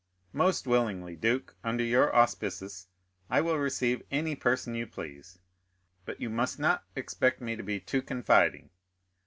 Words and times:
"Most 0.33 0.65
willingly, 0.65 1.15
duke; 1.15 1.55
under 1.63 1.83
your 1.83 2.11
auspices 2.15 2.87
I 3.29 3.39
will 3.41 3.59
receive 3.59 4.01
any 4.09 4.35
person 4.35 4.73
you 4.73 4.87
please, 4.87 5.37
but 6.05 6.19
you 6.19 6.27
must 6.31 6.57
not 6.57 6.85
expect 6.95 7.39
me 7.39 7.55
to 7.55 7.61
be 7.61 7.79
too 7.79 8.01
confiding. 8.01 8.71